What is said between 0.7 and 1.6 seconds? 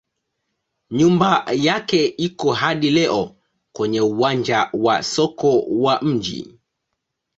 Nyumba